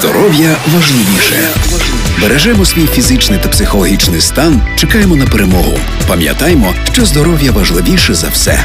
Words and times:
Здоров'я 0.00 0.56
важливіше. 0.74 1.48
Бережемо 2.20 2.64
свій 2.64 2.86
фізичний 2.86 3.38
та 3.42 3.48
психологічний 3.48 4.20
стан. 4.20 4.62
Чекаємо 4.76 5.16
на 5.16 5.26
перемогу. 5.26 5.78
Пам'ятаймо, 6.08 6.74
що 6.92 7.04
здоров'я 7.04 7.52
важливіше 7.52 8.14
за 8.14 8.28
все. 8.28 8.64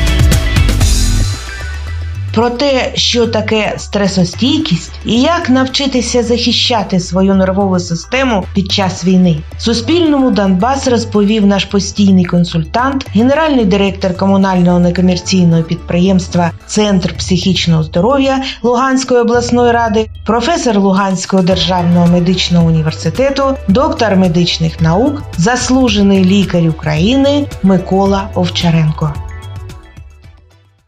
Про 2.35 2.49
те, 2.49 2.91
що 2.95 3.27
таке 3.27 3.73
стресостійкість 3.77 4.99
і 5.05 5.21
як 5.21 5.49
навчитися 5.49 6.23
захищати 6.23 6.99
свою 6.99 7.35
нервову 7.35 7.79
систему 7.79 8.43
під 8.53 8.71
час 8.71 9.05
війни, 9.05 9.37
Суспільному 9.57 10.31
Донбас 10.31 10.87
розповів 10.87 11.45
наш 11.45 11.65
постійний 11.65 12.25
консультант, 12.25 13.07
генеральний 13.13 13.65
директор 13.65 14.17
комунального 14.17 14.79
некомерційного 14.79 15.63
підприємства 15.63 16.51
Центр 16.65 17.13
психічного 17.13 17.83
здоров'я 17.83 18.43
Луганської 18.63 19.19
обласної 19.19 19.71
ради, 19.71 20.09
професор 20.25 20.79
Луганського 20.79 21.43
державного 21.43 22.07
медичного 22.07 22.67
університету, 22.67 23.43
доктор 23.67 24.15
медичних 24.15 24.81
наук, 24.81 25.23
заслужений 25.37 26.25
лікар 26.25 26.63
України 26.69 27.47
Микола 27.63 28.29
Овчаренко. 28.35 29.13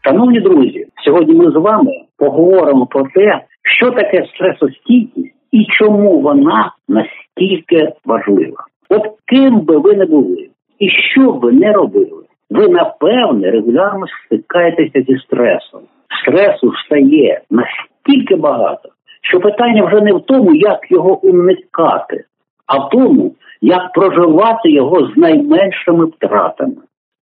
Шановні 0.00 0.40
друзі, 0.40 0.83
сьогодні 1.04 1.34
ми 1.34 1.50
з 1.50 1.54
вами 1.54 1.92
поговоримо 2.18 2.86
про 2.86 3.06
те, 3.14 3.40
що 3.62 3.90
таке 3.90 4.26
стресостійкість 4.34 5.34
і 5.52 5.66
чому 5.78 6.20
вона 6.20 6.72
настільки 6.88 7.92
важлива. 8.04 8.64
От 8.88 9.02
ким 9.26 9.60
би 9.60 9.78
ви 9.78 9.94
не 9.94 10.06
були 10.06 10.48
і 10.78 10.90
що 10.90 11.32
би 11.32 11.52
не 11.52 11.72
робили, 11.72 12.24
ви 12.50 12.68
напевне 12.68 13.50
регулярно 13.50 14.06
стикаєтеся 14.26 15.02
зі 15.08 15.18
стресом. 15.18 15.80
Стресу 16.22 16.72
стає 16.86 17.40
настільки 17.50 18.36
багато, 18.36 18.88
що 19.22 19.40
питання 19.40 19.84
вже 19.84 20.00
не 20.00 20.12
в 20.12 20.20
тому, 20.20 20.54
як 20.54 20.90
його 20.90 21.24
уникати, 21.24 22.24
а 22.66 22.78
в 22.78 22.88
тому, 22.88 23.34
як 23.60 23.92
проживати 23.92 24.70
його 24.70 25.06
з 25.06 25.16
найменшими 25.16 26.04
втратами. 26.04 26.76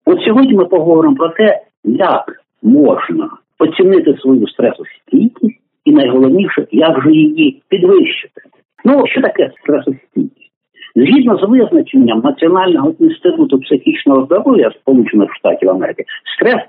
От 0.06 0.22
сьогодні 0.22 0.54
ми 0.54 0.66
поговоримо 0.66 1.16
про 1.16 1.30
те, 1.30 1.62
як 1.84 2.42
можна 2.64 3.30
оцінити 3.60 4.18
свою 4.22 4.48
стресостійкість 4.48 5.60
і 5.86 5.92
найголовніше, 5.92 6.68
як 6.72 7.04
же 7.04 7.12
її 7.12 7.62
підвищити. 7.70 8.42
Ну, 8.86 9.04
що 9.08 9.22
таке 9.22 9.52
стресостійкість? 9.64 10.52
Згідно 10.96 11.38
з 11.38 11.50
визначенням 11.50 12.22
Національного 12.24 12.94
інституту 13.00 13.60
психічного 13.60 14.26
здоров'я 14.26 14.72
Сполучених 14.72 15.36
Штатів 15.36 15.70
Америки, 15.70 16.04
стрес 16.36 16.62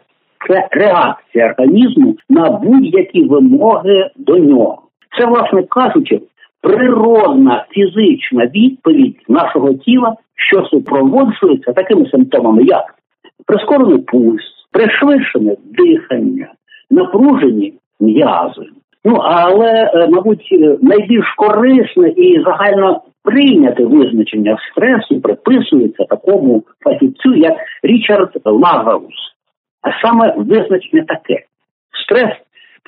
це 0.48 0.68
реакція 0.70 1.46
організму 1.46 2.16
на 2.28 2.50
будь-які 2.50 3.24
вимоги 3.24 4.10
до 4.16 4.38
нього. 4.38 4.82
Це, 5.18 5.26
власне 5.26 5.62
кажучи, 5.62 6.20
природна 6.60 7.66
фізична 7.70 8.46
відповідь 8.46 9.16
нашого 9.28 9.74
тіла, 9.74 10.16
що 10.34 10.64
супроводжується 10.64 11.72
такими 11.72 12.06
симптомами, 12.10 12.62
як 12.62 12.94
прискорений 13.46 13.98
пульс, 13.98 14.42
пришвидшене 14.72 15.56
дихання, 15.64 16.52
напружені 16.90 17.72
м'язи. 18.00 18.66
Ну 19.04 19.14
але, 19.14 19.90
е, 19.94 20.08
мабуть, 20.08 20.48
е, 20.52 20.76
найбільш 20.82 21.34
корисне 21.36 22.08
і 22.08 22.42
загально 22.42 23.00
прийняте 23.24 23.84
визначення 23.84 24.58
стресу 24.70 25.20
приписується 25.20 26.04
такому 26.04 26.62
фахівцю, 26.84 27.34
як 27.34 27.54
Річард 27.82 28.30
Лазарус. 28.44 29.14
А 29.82 30.06
саме 30.06 30.34
визначення 30.36 31.04
таке: 31.08 31.44
стрес 32.04 32.36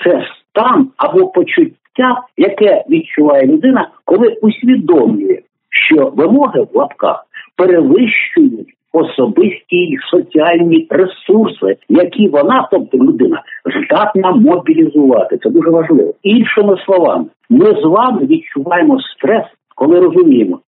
це 0.05 0.27
стан 0.41 0.89
або 0.97 1.29
почуття, 1.29 2.23
яке 2.37 2.85
відчуває 2.91 3.47
людина, 3.47 3.89
коли 4.05 4.29
усвідомлює, 4.43 5.39
що 5.71 6.13
вимоги 6.17 6.61
в 6.61 6.77
лапках 6.77 7.27
перевищують 7.57 8.75
особисті 8.93 9.77
й 9.77 9.99
соціальні 10.11 10.87
ресурси, 10.91 11.77
які 11.89 12.29
вона, 12.29 12.69
тобто 12.71 12.99
людина, 12.99 13.43
здатна 13.85 14.33
мобілізувати. 14.33 15.39
Це 15.43 15.51
дуже 15.51 15.71
важливо. 15.71 16.15
Іншими 16.23 16.77
словами, 16.85 17.25
ми 17.51 17.67
з 17.67 17.85
вами 17.85 18.27
відчуваємо 18.27 19.01
стрес, 19.01 19.45
коли 19.75 20.01
розуміємо, 20.01 20.61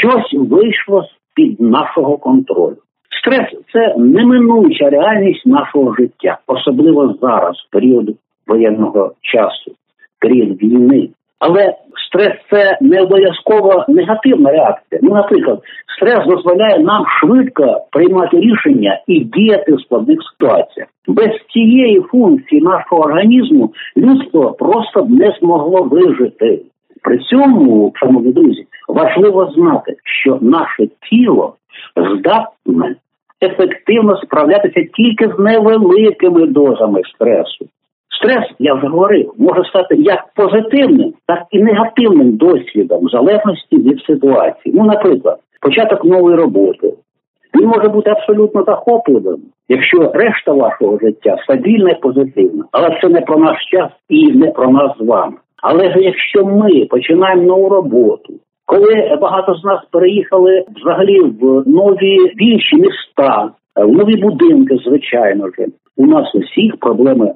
щось 0.00 0.34
вийшло 0.50 1.02
з 1.02 1.34
під 1.34 1.60
нашого 1.60 2.18
контролю. 2.18 2.76
Стрес 3.20 3.46
це 3.72 3.94
неминуча 3.98 4.90
реальність 4.90 5.46
нашого 5.46 5.94
життя, 5.94 6.38
особливо 6.46 7.14
зараз, 7.20 7.56
в 7.56 7.72
період 7.72 8.10
воєнного 8.46 9.12
часу, 9.20 9.72
період 10.20 10.62
війни. 10.62 11.08
Але 11.40 11.74
стрес 12.06 12.32
це 12.50 12.78
не 12.80 13.02
обов'язково 13.02 13.84
негативна 13.88 14.50
реакція. 14.50 15.00
Ну, 15.02 15.14
наприклад, 15.14 15.60
стрес 15.96 16.26
дозволяє 16.26 16.78
нам 16.78 17.04
швидко 17.20 17.80
приймати 17.90 18.40
рішення 18.40 19.00
і 19.06 19.20
діяти 19.20 19.74
в 19.74 19.80
складних 19.80 20.18
ситуаціях. 20.32 20.88
Без 21.08 21.30
цієї 21.52 22.00
функції 22.00 22.62
нашого 22.62 23.02
організму 23.02 23.72
людство 23.96 24.52
просто 24.52 25.02
б 25.02 25.10
не 25.10 25.36
змогло 25.40 25.82
вижити. 25.82 26.62
При 27.02 27.18
цьому, 27.18 27.92
шановні 27.94 28.32
друзі, 28.32 28.66
важливо 28.88 29.50
знати, 29.54 29.96
що 30.04 30.38
наше 30.40 30.86
тіло 31.10 31.54
здатне 31.96 32.96
ефективно 33.42 34.16
справлятися 34.16 34.80
тільки 34.96 35.34
з 35.36 35.38
невеликими 35.38 36.46
дозами 36.46 37.02
стресу. 37.14 37.66
Стрес, 38.20 38.44
я 38.58 38.74
вже 38.74 38.86
говорив, 38.86 39.32
може 39.38 39.64
стати 39.64 39.96
як 39.96 40.24
позитивним, 40.36 41.12
так 41.26 41.42
і 41.50 41.62
негативним 41.62 42.36
досвідом 42.36 43.04
в 43.04 43.08
залежності 43.08 43.76
від 43.76 44.00
ситуації. 44.00 44.74
Ну, 44.78 44.84
наприклад, 44.84 45.38
початок 45.60 46.04
нової 46.04 46.36
роботи. 46.36 46.92
Він 47.54 47.68
може 47.68 47.88
бути 47.88 48.10
абсолютно 48.10 48.64
захопливим, 48.64 49.40
якщо 49.68 50.12
решта 50.14 50.52
вашого 50.52 50.98
життя 50.98 51.36
стабільна 51.44 51.90
і 51.90 52.00
позитивна. 52.00 52.64
Але 52.72 52.98
це 53.02 53.08
не 53.08 53.20
про 53.20 53.38
наш 53.38 53.56
час 53.70 53.90
і 54.08 54.32
не 54.32 54.50
про 54.50 54.70
нас 54.70 54.92
з 54.98 55.06
вами. 55.06 55.36
Але 55.62 55.92
ж 55.92 55.98
якщо 55.98 56.44
ми 56.44 56.84
починаємо 56.90 57.42
нову 57.42 57.68
роботу, 57.68 58.34
коли 58.66 59.18
багато 59.20 59.54
з 59.54 59.64
нас 59.64 59.80
переїхали 59.92 60.64
взагалі 60.76 61.20
в 61.20 61.62
нові 61.66 62.34
більші 62.34 62.76
міста, 62.76 63.50
в 63.76 63.92
нові 63.92 64.16
будинки, 64.16 64.76
звичайно 64.84 65.46
ж, 65.46 65.66
у 65.96 66.06
нас 66.06 66.34
усіх 66.34 66.76
проблеми 66.76 67.34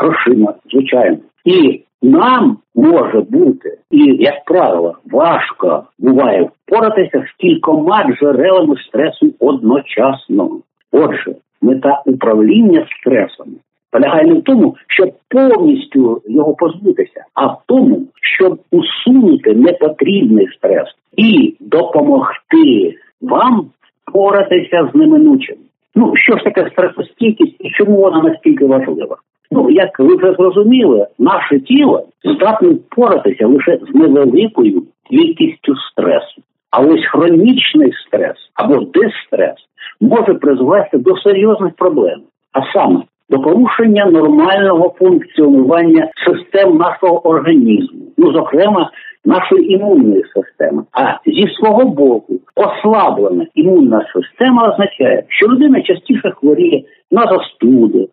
грошима, 0.00 0.54
звичайно. 0.72 1.16
І 1.44 1.80
нам 2.02 2.56
може 2.74 3.20
бути, 3.20 3.78
і, 3.90 3.98
як 4.04 4.44
правило, 4.44 4.96
важко 5.12 5.84
буває 5.98 6.42
впоратися 6.66 7.24
з 7.28 7.40
кількома 7.40 8.04
джерелами 8.04 8.76
стресу 8.76 9.34
одночасно. 9.40 10.50
Отже, 10.92 11.34
мета 11.62 12.02
управління 12.06 12.86
стресом 13.00 13.46
полягає 13.90 14.26
не 14.26 14.34
в 14.34 14.42
тому, 14.42 14.76
щоб 14.86 15.12
повністю 15.28 16.22
його 16.28 16.54
позбутися, 16.54 17.24
а 17.34 17.46
в 17.46 17.58
тому, 17.66 18.02
щоб 18.36 18.58
усунути 18.70 19.54
непотрібний 19.54 20.48
стрес 20.56 20.88
і 21.16 21.56
допомогти 21.60 22.94
вам 23.20 23.66
впоратися 24.08 24.90
з 24.92 24.94
неминучим. 24.94 25.56
Ну 25.94 26.12
що 26.16 26.36
ж 26.36 26.44
таке 26.44 26.70
стресостійкість 26.72 27.56
і 27.58 27.70
чому 27.70 28.00
вона 28.00 28.22
настільки 28.22 28.64
важлива? 28.64 29.16
Ну, 29.52 29.70
як 29.70 29.98
ви 29.98 30.16
вже 30.16 30.32
зрозуміли, 30.32 31.06
наше 31.18 31.60
тіло 31.60 32.04
здатне 32.24 32.68
впоратися 32.68 33.46
лише 33.46 33.78
з 33.90 33.94
невеликою 33.94 34.82
кількістю 35.10 35.76
стресу. 35.76 36.42
А 36.70 36.80
ось 36.80 37.06
хронічний 37.12 37.92
стрес 38.06 38.36
або 38.54 38.74
дистрес 38.74 39.56
може 40.00 40.34
призвести 40.34 40.98
до 40.98 41.16
серйозних 41.16 41.74
проблем, 41.74 42.20
а 42.52 42.72
саме 42.72 43.02
до 43.30 43.38
порушення 43.38 44.06
нормального 44.06 44.94
функціонування 44.98 46.08
систем 46.26 46.76
нашого 46.76 47.28
організму, 47.28 48.00
ну 48.18 48.32
зокрема 48.32 48.90
нашої 49.24 49.72
імунної 49.74 50.24
системи. 50.34 50.82
А 50.92 51.14
зі 51.26 51.54
свого 51.54 51.84
боку 51.84 52.40
ослаблена 52.56 53.46
імунна 53.54 54.06
система 54.12 54.68
означає, 54.68 55.24
що 55.28 55.46
людина 55.46 55.82
частіше 55.82 56.30
хворіє 56.30 56.82
на 57.10 57.22
застуди, 57.22 58.08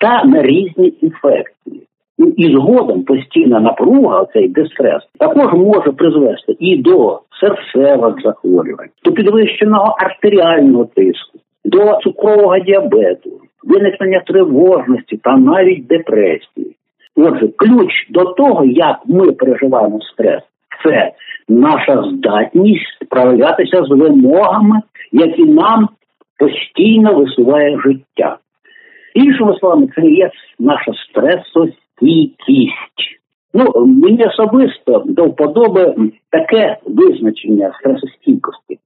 та 0.00 0.24
на 0.24 0.42
різні 0.42 0.94
інфекції. 1.00 1.82
І 2.36 2.48
згодом 2.48 3.02
постійна 3.02 3.60
напруга, 3.60 4.26
цей 4.32 4.48
дистрес, 4.48 5.02
також 5.18 5.52
може 5.52 5.92
призвести 5.92 6.56
і 6.58 6.76
до 6.76 7.20
серцевих 7.40 8.14
захворювань, 8.24 8.88
до 9.04 9.12
підвищеного 9.12 9.96
артеріального 9.98 10.84
тиску, 10.84 11.38
до 11.64 11.98
цукрового 12.02 12.58
діабету, 12.58 13.30
виникнення 13.64 14.22
тривожності 14.26 15.16
та 15.16 15.36
навіть 15.36 15.86
депресії. 15.86 16.76
Отже, 17.16 17.48
ключ 17.56 17.92
до 18.10 18.24
того, 18.24 18.64
як 18.64 18.96
ми 19.06 19.32
переживаємо 19.32 20.00
стрес, 20.00 20.42
це 20.84 21.12
наша 21.48 22.02
здатність 22.02 23.04
справлятися 23.04 23.82
з 23.84 23.88
вимогами, 23.88 24.80
які 25.12 25.44
нам 25.44 25.88
постійно 26.38 27.14
висуває 27.14 27.80
життя. 27.80 28.38
Іншими 29.16 29.58
словами, 29.58 29.88
це 29.94 30.02
є 30.02 30.30
наша 30.58 30.92
стресостійкість. 31.08 33.20
Ну, 33.54 33.86
мені 33.86 34.24
особисто 34.24 35.02
до 35.06 35.24
вподоби 35.24 35.94
таке 36.30 36.76
визначення 36.86 37.72
стресостійкості. 37.80 38.78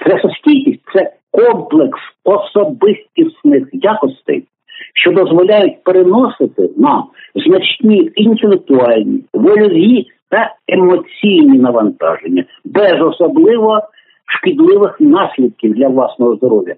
Стресостійкість 0.00 0.80
це 0.94 1.12
комплекс 1.30 2.00
особистісних 2.24 3.68
якостей, 3.72 4.44
що 4.94 5.12
дозволяють 5.12 5.84
переносити 5.84 6.70
нам 6.76 7.04
значні 7.34 8.10
інтелектуальні, 8.14 9.24
вольові 9.34 10.06
та 10.30 10.54
емоційні 10.68 11.58
навантаження 11.58 12.44
без 12.64 13.02
особливо 13.02 13.80
шкідливих 14.26 15.00
наслідків 15.00 15.74
для 15.74 15.88
власного 15.88 16.36
здоров'я, 16.36 16.74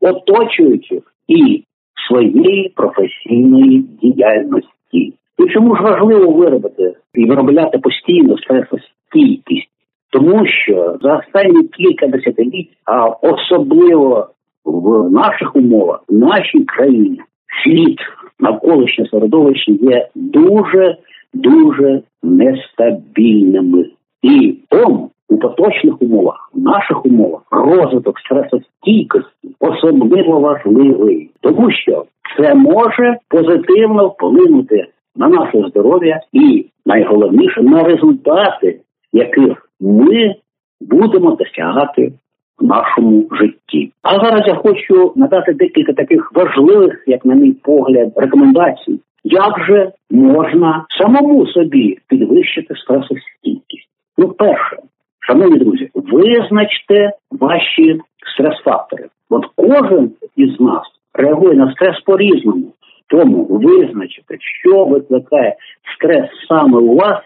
оточуючих 0.00 1.02
і 1.28 1.64
своєї 2.08 2.72
професійної 2.76 3.78
діяльності. 4.02 5.14
І 5.38 5.48
чому 5.52 5.76
ж 5.76 5.82
важливо 5.82 6.32
виробити 6.32 6.94
і 7.14 7.24
виробляти 7.24 7.78
постійно 7.78 8.38
стресостійкість? 8.38 9.68
Тому 10.10 10.46
що 10.46 10.98
за 11.02 11.16
останні 11.16 11.68
кілька 11.68 12.06
десятиліть, 12.06 12.70
а 12.84 13.06
особливо 13.06 14.28
в 14.64 15.10
наших 15.10 15.56
умовах, 15.56 16.04
в 16.08 16.14
нашій 16.14 16.64
країні, 16.64 17.20
світ 17.64 17.98
навколишнє 18.40 19.06
середовище 19.06 19.72
є 19.72 20.08
дуже 20.14 20.96
дуже 21.34 22.02
нестабільними. 22.22 23.86
І 24.22 24.58
тому 24.68 25.10
у 25.28 25.36
поточних 25.36 26.02
умовах, 26.02 26.50
в 26.54 26.60
наших 26.60 27.06
умовах, 27.06 27.42
розвиток 27.50 28.18
стресостійкості 28.18 29.54
особливо 29.60 30.40
важливий, 30.40 31.30
тому 31.40 31.70
що 31.70 32.04
це 32.36 32.54
може 32.54 33.16
позитивно 33.28 34.08
вплинути 34.08 34.86
на 35.16 35.28
наше 35.28 35.64
здоров'я 35.68 36.20
і 36.32 36.66
найголовніше 36.86 37.62
на 37.62 37.82
результати, 37.82 38.80
яких 39.12 39.70
ми 39.80 40.34
будемо 40.80 41.30
досягати 41.30 42.12
в 42.58 42.64
нашому 42.64 43.28
житті. 43.40 43.92
А 44.02 44.24
зараз 44.24 44.42
я 44.46 44.54
хочу 44.54 45.12
надати 45.16 45.52
декілька 45.52 45.92
таких 45.92 46.32
важливих, 46.34 47.04
як 47.06 47.24
на 47.24 47.34
мій 47.34 47.52
погляд, 47.52 48.12
рекомендацій, 48.16 49.00
як 49.24 49.64
же 49.66 49.92
можна 50.10 50.86
самому 51.00 51.46
собі 51.46 51.98
підвищити 52.08 52.74
стресостійкість. 52.76 53.88
Ну, 54.18 54.28
перше, 54.28 54.76
шановні 55.26 55.58
друзі, 55.58 55.90
визначте 55.94 57.12
ваші 57.30 58.00
стрес-фактори. 58.34 59.04
От 59.30 59.46
кожен 59.56 60.10
із 60.36 60.60
нас 60.60 60.82
реагує 61.14 61.54
на 61.54 61.72
стрес 61.72 62.00
по-різному. 62.00 62.72
Тому 63.08 63.44
визначити, 63.44 64.36
що 64.40 64.84
викликає 64.84 65.56
стрес 65.96 66.30
саме 66.48 66.78
у 66.78 66.96
вас, 66.96 67.18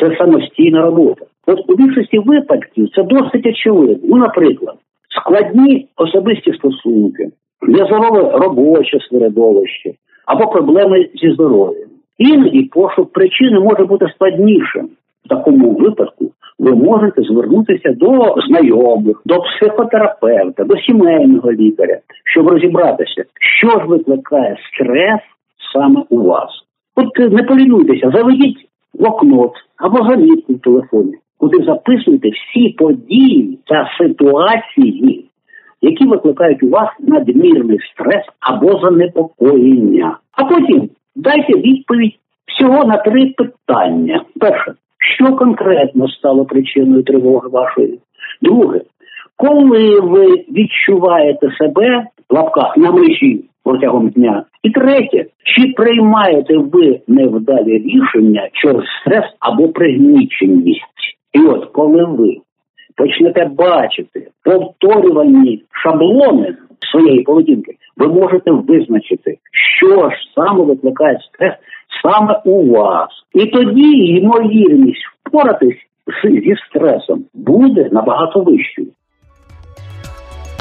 це 0.00 0.16
самостійна 0.16 0.82
робота. 0.82 1.24
От 1.46 1.70
у 1.70 1.76
більшості 1.76 2.18
випадків 2.18 2.88
це 2.94 3.02
досить 3.02 3.46
очевидно. 3.46 4.08
Ну, 4.08 4.16
наприклад, 4.16 4.76
складні 5.20 5.88
особисті 5.96 6.52
стосунки, 6.52 7.28
нездорове 7.62 8.38
робоче 8.38 8.98
середовище 9.10 9.90
або 10.26 10.46
проблеми 10.46 11.08
зі 11.14 11.32
здоров'ям. 11.32 11.88
Іноді 12.18 12.62
пошук 12.62 13.12
причини 13.12 13.60
може 13.60 13.84
бути 13.84 14.06
складнішим. 14.14 14.88
В 15.24 15.28
такому 15.28 15.70
випадку 15.70 16.30
ви 16.62 16.74
можете 16.74 17.22
звернутися 17.22 17.92
до 17.92 18.34
знайомих, 18.48 19.22
до 19.24 19.40
психотерапевта, 19.40 20.64
до 20.64 20.76
сімейного 20.76 21.52
лікаря, 21.52 21.98
щоб 22.24 22.48
розібратися, 22.48 23.24
що 23.40 23.70
ж 23.70 23.86
викликає 23.86 24.56
стрес 24.72 25.20
саме 25.74 26.02
у 26.10 26.22
вас. 26.22 26.50
От 26.96 27.32
не 27.32 27.42
полінуйтеся, 27.42 28.10
заведіть 28.14 28.68
блокнот 28.94 29.52
або 29.76 30.10
замітку 30.10 30.52
в 30.52 30.60
телефоні, 30.60 31.14
куди 31.38 31.64
записуєте 31.64 32.30
всі 32.30 32.68
події 32.68 33.58
та 33.66 33.88
ситуації, 33.98 35.28
які 35.80 36.06
викликають 36.06 36.62
у 36.62 36.68
вас 36.68 36.88
надмірний 37.00 37.78
стрес 37.92 38.24
або 38.40 38.80
занепокоєння. 38.82 40.18
А 40.32 40.44
потім 40.44 40.90
дайте 41.16 41.52
відповідь 41.52 42.14
всього 42.46 42.84
на 42.84 42.96
три 42.96 43.34
питання. 43.36 44.24
Перше, 44.40 44.74
що 45.16 45.36
конкретно 45.36 46.08
стало 46.08 46.44
причиною 46.44 47.02
тривоги 47.02 47.48
вашої? 47.48 47.98
Друге, 48.42 48.80
коли 49.36 50.00
ви 50.00 50.26
відчуваєте 50.26 51.48
себе 51.58 52.04
в 52.30 52.34
лапках 52.34 52.76
на 52.76 52.90
межі 52.92 53.44
протягом 53.64 54.08
дня? 54.08 54.44
І 54.62 54.70
третє, 54.70 55.24
чи 55.44 55.72
приймаєте 55.76 56.56
ви 56.56 57.00
невдалі 57.08 57.78
рішення 57.78 58.48
через 58.52 58.82
стрес 59.00 59.24
або 59.40 59.68
пригніченість? 59.68 60.82
І 61.32 61.40
от 61.40 61.64
коли 61.64 62.04
ви 62.04 62.36
почнете 62.96 63.44
бачити 63.44 64.28
повторювані 64.44 65.62
шаблони 65.82 66.54
своєї 66.92 67.22
поведінки, 67.22 67.72
ви 67.96 68.08
можете 68.08 68.50
визначити, 68.50 69.38
що 69.78 70.10
ж 70.10 70.16
саме 70.34 70.64
викликає 70.64 71.18
стрес 71.20 71.54
саме 72.02 72.40
у 72.44 72.70
вас. 72.70 73.08
І 73.34 73.46
тоді 73.46 73.90
ймовірність 73.90 75.06
впоратись 75.24 75.78
зі 76.24 76.54
стресом 76.68 77.24
буде 77.34 77.88
набагато 77.92 78.40
вищою. 78.40 78.88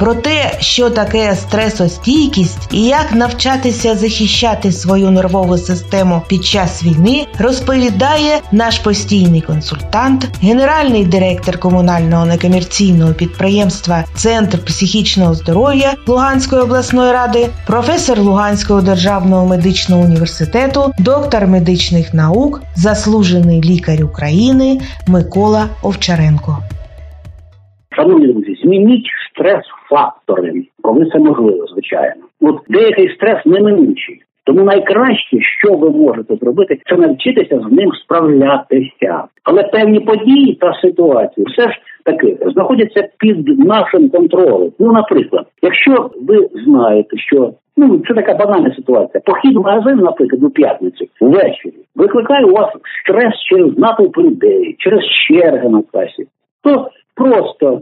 Про 0.01 0.15
те, 0.15 0.51
що 0.59 0.89
таке 0.89 1.35
стресостійкість 1.35 2.73
і 2.73 2.83
як 2.83 3.13
навчатися 3.15 3.95
захищати 3.95 4.71
свою 4.71 5.11
нервову 5.11 5.57
систему 5.57 6.21
під 6.27 6.45
час 6.45 6.83
війни, 6.83 7.25
розповідає 7.39 8.39
наш 8.51 8.79
постійний 8.79 9.41
консультант, 9.41 10.29
генеральний 10.41 11.05
директор 11.05 11.59
комунального 11.59 12.25
некомерційного 12.25 13.13
підприємства 13.13 14.03
Центр 14.15 14.65
психічного 14.65 15.33
здоров'я 15.33 15.93
Луганської 16.07 16.61
обласної 16.61 17.11
ради, 17.11 17.47
професор 17.67 18.19
Луганського 18.19 18.81
державного 18.81 19.45
медичного 19.45 20.01
університету, 20.01 20.91
доктор 20.99 21.47
медичних 21.47 22.13
наук, 22.13 22.61
заслужений 22.75 23.61
лікар 23.61 24.03
України 24.03 24.81
Микола 25.07 25.67
Овчаренко. 25.83 26.57
Шановні 27.95 28.27
друзі, 28.27 28.50
змініть 28.63 29.07
стрес-фактори, 29.29 30.63
коли 30.81 31.05
це 31.05 31.19
можливо, 31.19 31.67
звичайно. 31.67 32.21
От 32.41 32.55
деякий 32.69 33.15
стрес 33.15 33.45
неминучий. 33.45 34.21
Тому 34.43 34.63
найкраще, 34.63 35.37
що 35.41 35.73
ви 35.73 35.89
можете 35.89 36.35
зробити, 36.35 36.79
це 36.89 36.97
навчитися 36.97 37.59
з 37.59 37.71
ним 37.71 37.91
справлятися. 38.03 39.23
Але 39.43 39.63
певні 39.63 39.99
події 39.99 40.57
та 40.61 40.73
ситуації 40.81 41.45
все 41.45 41.61
ж 41.61 41.79
таки 42.05 42.37
знаходяться 42.53 43.07
під 43.19 43.59
нашим 43.59 44.09
контролем. 44.09 44.71
Ну, 44.79 44.91
наприклад, 44.91 45.45
якщо 45.61 46.11
ви 46.21 46.49
знаєте, 46.65 47.17
що 47.17 47.53
ну 47.77 48.01
це 48.07 48.13
така 48.13 48.33
банальна 48.33 48.75
ситуація, 48.75 49.21
похід 49.25 49.57
в 49.57 49.61
магазин, 49.61 49.97
наприклад, 49.97 50.43
у 50.43 50.49
п'ятницю 50.49 51.05
ввечері 51.21 51.73
викликає 51.95 52.45
у 52.45 52.51
вас 52.51 52.69
стрес 53.03 53.33
через 53.49 53.77
натовп 53.77 54.17
людей, 54.17 54.75
через 54.79 55.01
черги 55.27 55.69
на 55.69 55.83
касі, 55.93 56.27
то 56.63 56.89
просто 57.15 57.81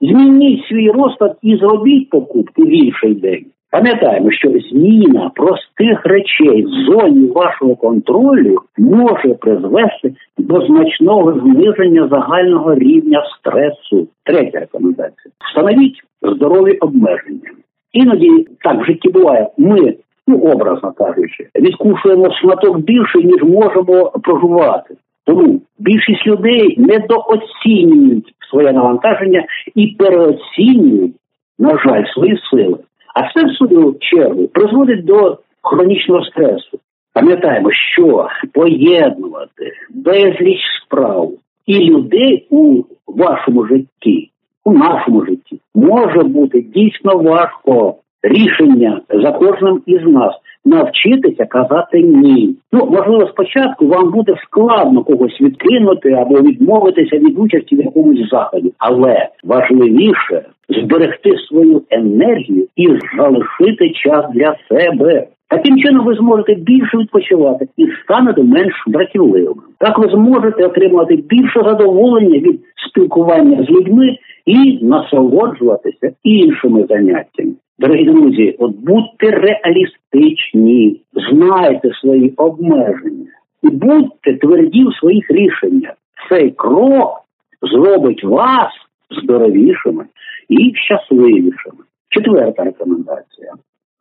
Змініть 0.00 0.64
свій 0.68 0.90
розклад 0.90 1.36
і 1.42 1.56
зробіть 1.56 2.10
покупки 2.10 2.62
в 2.62 2.68
інший 2.68 3.14
день. 3.14 3.44
Пам'ятаємо, 3.70 4.30
що 4.30 4.50
зміна 4.70 5.30
простих 5.34 6.06
речей 6.06 6.64
в 6.64 6.68
зоні 6.68 7.26
вашого 7.26 7.76
контролю 7.76 8.58
може 8.78 9.34
призвести 9.34 10.14
до 10.38 10.66
значного 10.66 11.40
зниження 11.40 12.08
загального 12.08 12.74
рівня 12.74 13.22
стресу. 13.38 14.08
Третя 14.24 14.60
рекомендація: 14.60 15.32
встановіть 15.48 16.02
здорові 16.22 16.76
обмеження. 16.76 17.50
Іноді 17.92 18.46
так 18.60 18.82
в 18.82 18.84
житті 18.84 19.08
буває. 19.08 19.48
Ми, 19.58 19.94
ну 20.28 20.38
образно 20.38 20.92
кажучи, 20.92 21.46
відкушуємо 21.60 22.32
шматок 22.40 22.78
більше, 22.78 23.18
ніж 23.18 23.42
можемо 23.42 24.10
проживати. 24.22 24.94
Тому 25.26 25.60
більшість 25.78 26.26
людей 26.26 26.74
недооцінюють 26.78 28.32
своє 28.50 28.72
навантаження 28.72 29.44
і 29.74 29.86
переоцінюють, 29.98 31.14
на 31.58 31.78
жаль, 31.78 32.04
свої 32.14 32.38
сили. 32.50 32.78
А 33.14 33.32
це 33.32 33.44
в 33.44 33.56
свою 33.56 33.96
чергу 34.00 34.48
призводить 34.48 35.04
до 35.04 35.38
хронічного 35.62 36.24
стресу. 36.24 36.78
Пам'ятаємо, 37.12 37.70
що 37.72 38.28
поєднувати 38.52 39.72
безліч 39.90 40.60
справ 40.82 41.32
і 41.66 41.78
людей 41.78 42.46
у 42.50 42.82
вашому 43.06 43.66
житті, 43.66 44.30
у 44.64 44.72
нашому 44.72 45.24
житті, 45.24 45.60
може 45.74 46.22
бути 46.22 46.60
дійсно 46.60 47.16
важко 47.16 47.94
рішення 48.22 49.00
за 49.10 49.32
кожним 49.32 49.82
із 49.86 50.02
нас 50.02 50.34
навчитися 50.64 51.44
казати 51.44 52.02
ні. 52.02 52.56
Ну 52.72 52.86
можливо, 52.90 53.28
спочатку 53.28 53.86
вам 53.86 54.10
буде 54.10 54.34
складно 54.44 55.04
когось 55.04 55.40
відкинути 55.40 56.12
або 56.12 56.40
відмовитися 56.40 57.16
від 57.16 57.38
участі 57.38 57.76
в 57.76 57.78
якомусь 57.78 58.30
заході, 58.30 58.72
але 58.78 59.28
важливіше 59.44 60.44
зберегти 60.68 61.36
свою 61.48 61.82
енергію 61.90 62.66
і 62.76 62.86
залишити 63.18 63.90
час 63.90 64.24
для 64.34 64.56
себе. 64.68 65.26
Таким 65.48 65.78
чином 65.78 66.06
ви 66.06 66.14
зможете 66.14 66.54
більше 66.54 66.96
відпочивати 66.96 67.68
і 67.76 67.86
станете 68.04 68.42
менш 68.42 68.84
дратівливим. 68.86 69.54
Так 69.78 69.98
ви 69.98 70.08
зможете 70.08 70.66
отримати 70.66 71.16
більше 71.16 71.60
задоволення 71.64 72.38
від 72.38 72.60
спілкування 72.88 73.64
з 73.64 73.70
людьми 73.70 74.16
і 74.46 74.84
насолоджуватися 74.84 76.12
іншими 76.22 76.86
заняттями. 76.88 77.52
Дорогі 77.78 78.04
друзі, 78.04 78.56
от 78.58 78.76
будьте 78.76 79.30
реалістичні, 79.30 81.00
знайте 81.12 81.90
свої 82.00 82.34
обмеження 82.36 83.26
і 83.62 83.70
будьте 83.70 84.34
тверді 84.34 84.84
в 84.84 84.94
своїх 84.94 85.30
рішеннях. 85.30 85.94
Цей 86.28 86.50
крок 86.50 87.20
зробить 87.62 88.24
вас 88.24 88.72
здоровішими 89.22 90.04
і 90.48 90.72
щасливішими. 90.74 91.78
Четверта 92.08 92.64
рекомендація: 92.64 93.52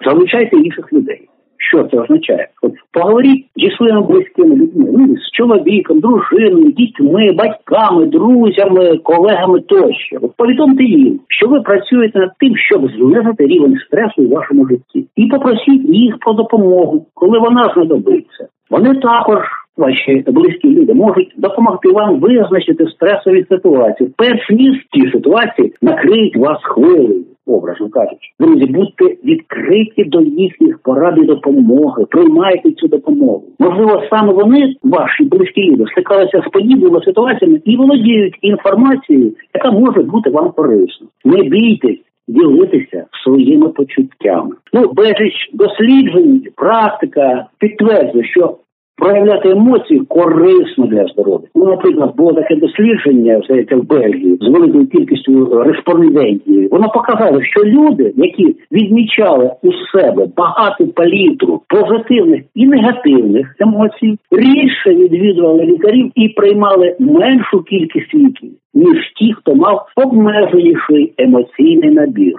залучайте 0.05 0.57
інших 0.57 0.93
людей. 0.93 1.27
Що 1.57 1.83
це 1.83 1.99
означає? 1.99 2.47
От 2.61 2.71
поговоріть 2.91 3.45
зі 3.55 3.71
своїми 3.71 4.01
близькими 4.01 4.55
людьми, 4.55 4.85
ну, 4.93 5.17
з 5.17 5.31
чоловіком, 5.31 5.99
дружиною, 5.99 6.71
дітьми, 6.71 7.31
батьками, 7.31 8.05
друзями, 8.05 8.97
колегами 8.97 9.61
тощо. 9.61 10.17
От 10.21 10.31
повідомте 10.37 10.83
їм, 10.83 11.19
що 11.27 11.47
ви 11.47 11.61
працюєте 11.61 12.19
над 12.19 12.29
тим, 12.39 12.57
щоб 12.57 12.91
знизити 12.91 13.45
рівень 13.45 13.77
стресу 13.87 14.23
у 14.23 14.29
вашому 14.29 14.67
житті, 14.67 15.07
і 15.15 15.27
попросіть 15.27 15.89
їх 15.89 16.17
про 16.19 16.33
допомогу, 16.33 17.05
коли 17.13 17.39
вона 17.39 17.71
знадобиться. 17.75 18.47
Вони 18.69 18.95
також. 18.95 19.39
Ваші 19.77 20.23
близькі 20.27 20.69
люди 20.69 20.93
можуть 20.93 21.33
допомогти 21.37 21.89
вам 21.89 22.19
визначити 22.19 22.87
стресові 22.87 23.45
ситуації, 23.49 24.09
перш 24.17 24.49
ніж 24.49 24.77
ті 24.91 25.11
ситуації 25.11 25.73
накриють 25.81 26.37
вас 26.37 26.57
хвилею 26.63 27.23
образно 27.47 27.89
кажучи. 27.89 28.31
Друзі, 28.39 28.65
будьте 28.65 29.05
відкриті 29.05 30.03
до 30.07 30.21
їхніх 30.21 30.79
порад 30.79 31.17
і 31.17 31.25
допомоги, 31.25 32.05
приймайте 32.05 32.71
цю 32.71 32.87
допомогу. 32.87 33.43
Можливо, 33.59 34.03
саме 34.09 34.33
вони, 34.33 34.75
ваші 34.83 35.23
близькі 35.23 35.71
люди, 35.71 35.85
стикалися 35.91 36.43
з 36.47 36.51
подібними 36.51 37.01
ситуаціями 37.01 37.61
і 37.65 37.77
володіють 37.77 38.37
інформацією, 38.41 39.33
яка 39.53 39.71
може 39.71 40.01
бути 40.01 40.29
вам 40.29 40.51
корисна. 40.51 41.07
Не 41.25 41.43
бійтесь. 41.43 41.99
Ділитися 42.27 43.05
своїми 43.23 43.69
почуттями. 43.69 44.55
Ну, 44.73 44.91
безліч 44.93 45.49
досліджень, 45.53 46.43
практика 46.55 47.45
підтверджує, 47.59 48.23
що 48.23 48.57
проявляти 48.97 49.49
емоції 49.49 49.99
корисно 49.99 50.85
для 50.87 51.05
здоров'я. 51.05 51.47
Ну, 51.55 51.65
наприклад, 51.65 52.13
було 52.17 52.33
таке 52.33 52.55
дослідження 52.55 53.41
здається, 53.45 53.75
в 53.75 53.87
Бельгії 53.87 54.37
з 54.41 54.47
великою 54.47 54.87
кількістю 54.87 55.63
респондентів. 55.63 56.69
Воно 56.71 56.89
показало, 56.89 57.43
що 57.43 57.63
люди, 57.63 58.13
які 58.15 58.55
відмічали 58.71 59.51
у 59.63 59.71
себе 59.73 60.27
багату 60.37 60.87
палітру 60.87 61.61
позитивних 61.67 62.41
і 62.55 62.67
негативних 62.67 63.55
емоцій, 63.59 64.17
рідше 64.31 64.89
відвідували 64.89 65.63
лікарів 65.63 66.11
і 66.15 66.29
приймали 66.29 66.95
меншу 66.99 67.61
кількість 67.61 68.15
ліків 68.15 68.51
ніж 68.75 69.11
ті, 69.19 69.33
хто 69.33 69.55
мав 69.55 69.87
обмеженіший 69.95 71.13
емоційний 71.17 71.91
набір. 71.91 72.35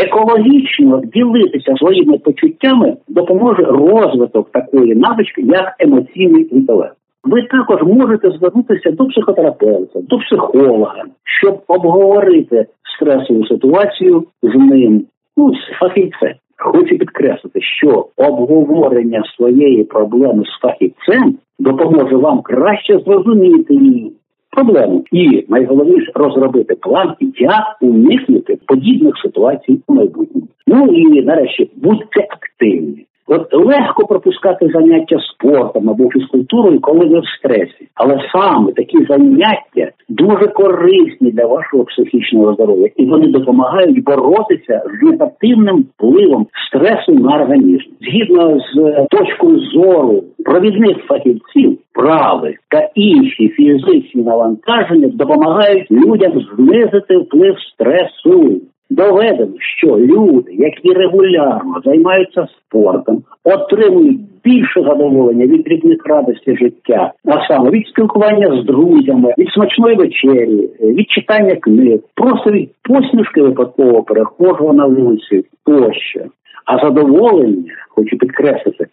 Екологічно 0.00 1.02
ділитися 1.14 1.76
своїми 1.76 2.18
почуттями 2.18 2.96
допоможе 3.08 3.62
розвиток 3.62 4.50
такої 4.50 4.94
навички, 4.94 5.42
як 5.42 5.74
емоційний 5.78 6.48
інтелект. 6.56 6.96
Ви 7.24 7.42
також 7.42 7.82
можете 7.82 8.30
звернутися 8.30 8.90
до 8.90 9.06
психотерапевта, 9.06 10.00
до 10.00 10.18
психолога, 10.18 11.04
щоб 11.42 11.62
обговорити 11.68 12.66
стресову 12.96 13.46
ситуацію 13.46 14.24
з 14.42 14.54
ним, 14.54 15.04
ну 15.36 15.54
з 15.54 15.78
фахівцем. 15.80 16.32
Хочу 16.58 16.98
підкреслити, 16.98 17.60
що 17.60 18.06
обговорення 18.16 19.22
своєї 19.36 19.84
проблеми 19.84 20.44
з 20.44 20.60
фахівцем 20.62 21.38
допоможе 21.58 22.16
вам 22.16 22.42
краще 22.42 22.98
зрозуміти 22.98 23.74
її 23.74 24.12
проблему. 24.50 25.04
І 25.12 25.44
найголовніше 25.48 26.12
розробити 26.14 26.74
план, 26.74 27.14
як 27.38 27.76
уникнути 27.80 28.58
подібних 28.66 29.14
ситуацій 29.22 29.80
у 29.86 29.94
майбутньому. 29.94 30.48
Ну 30.66 30.86
і 30.86 31.22
нарешті 31.22 31.70
будьте 31.76 32.28
активні. 32.30 33.06
От 33.32 33.54
легко 33.54 34.06
пропускати 34.06 34.68
заняття 34.68 35.16
спортом 35.18 35.90
або 35.90 36.10
фізкультурою, 36.10 36.80
коли 36.80 37.06
ви 37.06 37.20
в 37.20 37.26
стресі, 37.38 37.88
але 37.94 38.18
саме 38.32 38.72
такі 38.72 39.04
заняття 39.04 39.90
дуже 40.08 40.46
корисні 40.46 41.30
для 41.30 41.46
вашого 41.46 41.84
психічного 41.84 42.54
здоров'я, 42.54 42.88
і 42.96 43.06
вони 43.06 43.28
допомагають 43.28 44.04
боротися 44.04 44.82
з 44.86 45.02
негативним 45.02 45.84
впливом 45.94 46.46
стресу 46.68 47.12
на 47.12 47.34
організм. 47.34 47.90
Згідно 48.00 48.58
з 48.58 49.06
точкою 49.10 49.60
зору 49.60 50.22
провідних 50.44 50.96
фахівців, 50.98 51.78
прави 51.92 52.54
та 52.68 52.88
інші 52.94 53.48
фізичні 53.48 54.22
навантаження 54.22 55.08
допомагають 55.08 55.90
людям 55.90 56.32
знизити 56.56 57.16
вплив 57.16 57.54
стресу. 57.60 58.60
Доведено, 58.90 59.52
що 59.58 59.86
люди, 59.86 60.52
які 60.52 60.92
регулярно 60.92 61.80
займаються 61.84 62.46
спортом, 62.58 63.22
отримують 63.44 64.20
більше 64.44 64.82
задоволення 64.82 65.46
від 65.46 65.62
дрібних 65.62 66.06
радості 66.06 66.56
життя, 66.56 67.12
а 67.24 67.48
саме 67.48 67.70
від 67.70 67.86
спілкування 67.86 68.62
з 68.62 68.64
друзями, 68.64 69.34
від 69.38 69.48
смачної 69.48 69.96
вечері, 69.96 70.70
від 70.80 71.10
читання 71.10 71.56
книг, 71.56 72.00
просто 72.14 72.50
від 72.50 72.70
посмішки 72.82 73.42
випадково 73.42 74.02
перехожого 74.02 74.72
на 74.72 74.86
вулиці 74.86 75.44
тощо. 75.66 76.20
А 76.64 76.78
задоволення, 76.78 77.72
хочу 77.88 78.18
підкреслити, 78.18 78.86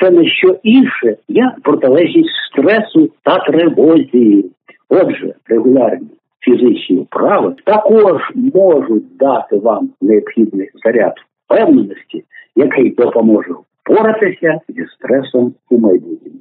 це 0.00 0.10
не 0.10 0.28
що 0.28 0.56
інше, 0.62 1.16
як 1.28 1.60
протилежність 1.62 2.30
стресу 2.50 3.10
та 3.22 3.38
тривозі. 3.38 4.44
Отже, 4.88 5.34
регулярні 5.48 6.08
фізичні 6.40 6.96
вправи 6.96 7.54
також 7.64 8.22
можуть 8.34 9.16
дати 9.16 9.56
вам 9.56 9.90
необхідний 10.00 10.70
заряд 10.84 11.14
впевненості, 11.44 12.24
який 12.56 12.90
допоможе 12.90 13.54
впоратися 13.82 14.60
зі 14.68 14.86
стресом 14.86 15.54
у 15.70 15.78
майбутньому. 15.78 16.38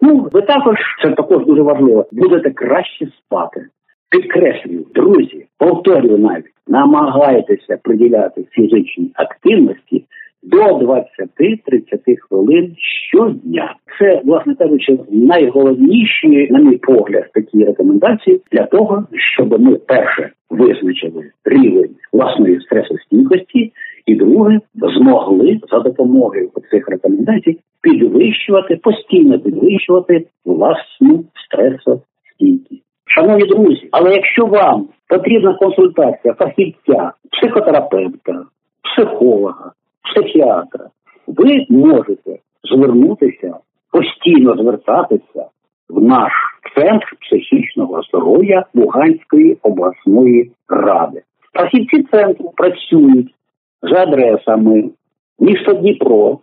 Ну, 0.00 0.28
ви 0.32 0.42
також 0.42 0.76
це 1.04 1.10
також 1.10 1.46
дуже 1.46 1.62
важливо. 1.62 2.06
Будете 2.12 2.50
краще 2.50 3.06
спати. 3.18 3.66
Підкреслюю, 4.10 4.86
друзі, 4.94 5.46
повторюю 5.58 6.18
навіть, 6.18 6.44
намагайтеся 6.68 7.78
приділяти 7.82 8.44
фізичній 8.50 9.10
активності 9.14 10.04
до 10.42 10.56
20-30 10.56 12.16
хвилин 12.28 12.74
щодня. 13.10 13.74
Це, 13.98 14.20
власне 14.24 14.54
кажучи, 14.54 14.98
найголовніші, 15.10 16.48
на 16.50 16.58
мій 16.58 16.76
погляд, 16.76 17.30
такі 17.34 17.64
рекомендації 17.64 18.40
для 18.52 18.66
того, 18.66 19.04
щоб 19.36 19.60
ми 19.60 19.76
перше 19.76 20.30
визначили 20.50 21.30
рівень 21.44 21.90
власної 22.12 22.60
стресостійкості, 22.60 23.72
і 24.06 24.14
друге 24.14 24.60
змогли 24.74 25.60
за 25.70 25.80
допомогою 25.80 26.50
цих 26.70 26.88
рекомендацій 26.88 27.58
підвищувати 27.82 28.76
постійно 28.76 29.38
підвищувати 29.38 30.26
власну 30.44 31.24
стресостійкість. 31.46 32.84
Шановні 33.06 33.46
друзі, 33.46 33.88
але 33.92 34.12
якщо 34.12 34.46
вам 34.46 34.88
потрібна 35.08 35.54
консультація 35.54 36.34
фахівця, 36.34 37.12
психотерапевта, 37.32 38.44
психолога, 38.82 39.72
психіатра, 40.10 40.88
ви 41.26 41.66
можете 41.68 42.38
звернутися, 42.62 43.54
постійно 43.90 44.56
звертатися 44.56 45.46
в 45.88 46.02
наш 46.02 46.32
центр 46.76 47.16
психічного 47.20 48.02
здоров'я 48.02 48.64
Луганської 48.74 49.58
обласної 49.62 50.50
ради. 50.68 51.22
Фахівці 51.52 52.02
центру 52.02 52.52
працюють 52.56 53.34
за 53.82 54.02
адресами 54.02 54.90
місто 55.38 55.72
Дніпро, 55.72 56.38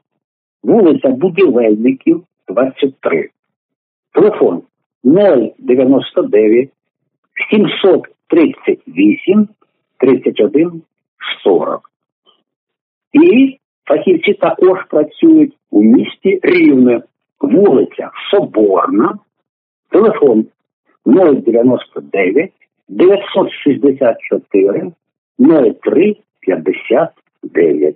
вулиця 0.63 1.09
Будівельників, 1.09 2.23
23. 2.47 3.29
Телефон 4.13 4.61
099 5.03 6.69
738 7.51 9.47
31 9.97 10.81
40. 11.43 11.91
І 13.13 13.57
фахівці 13.85 14.33
також 14.33 14.79
працюють 14.89 15.53
у 15.71 15.83
місті 15.83 16.39
Рівне, 16.43 17.01
вулиця 17.39 18.11
Соборна, 18.31 19.17
телефон 19.89 20.45
099 21.05 22.51
964 22.89 24.91
03 25.83 26.15
59. 26.39 27.95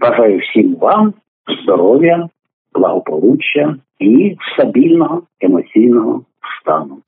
Бажаю 0.00 0.38
всім 0.38 0.74
вам 0.74 1.14
здоров'я, 1.62 2.28
благополуччя 2.74 3.76
і 3.98 4.36
стабільного 4.52 5.22
емоційного 5.40 6.24
стану. 6.60 6.98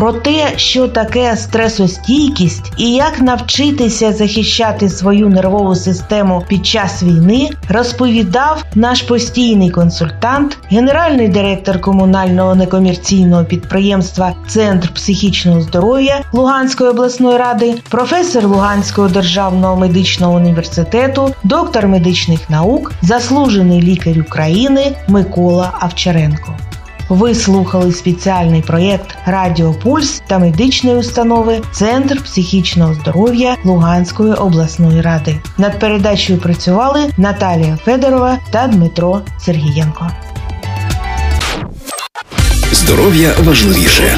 Про 0.00 0.12
те, 0.12 0.52
що 0.56 0.88
таке 0.88 1.36
стресостійкість 1.36 2.72
і 2.76 2.92
як 2.92 3.20
навчитися 3.20 4.12
захищати 4.12 4.88
свою 4.88 5.28
нервову 5.28 5.74
систему 5.74 6.44
під 6.48 6.66
час 6.66 7.02
війни, 7.02 7.50
розповідав 7.68 8.64
наш 8.74 9.02
постійний 9.02 9.70
консультант, 9.70 10.58
генеральний 10.70 11.28
директор 11.28 11.80
комунального 11.80 12.54
некомерційного 12.54 13.44
підприємства 13.44 14.32
Центр 14.48 14.88
психічного 14.94 15.60
здоров'я 15.60 16.20
Луганської 16.32 16.90
обласної 16.90 17.38
ради, 17.38 17.74
професор 17.88 18.44
Луганського 18.44 19.08
державного 19.08 19.76
медичного 19.76 20.34
університету, 20.36 21.34
доктор 21.44 21.88
медичних 21.88 22.50
наук, 22.50 22.92
заслужений 23.02 23.82
лікар 23.82 24.18
України 24.18 24.96
Микола 25.08 25.72
Авчаренко. 25.80 26.54
Ви 27.10 27.34
слухали 27.34 27.92
спеціальний 27.92 28.62
проєкт 28.62 29.14
Радіо 29.26 29.72
Пульс 29.72 30.22
та 30.26 30.38
медичної 30.38 30.96
установи 30.96 31.62
Центр 31.72 32.22
психічного 32.22 32.94
здоров'я 32.94 33.56
Луганської 33.64 34.32
обласної 34.32 35.00
ради. 35.00 35.36
Над 35.58 35.78
передачею 35.78 36.38
працювали 36.38 37.00
Наталія 37.16 37.78
Федорова 37.84 38.38
та 38.50 38.66
Дмитро 38.66 39.20
Сергієнко. 39.38 40.10
Здоров'я 42.72 43.32
важливіше. 43.44 44.16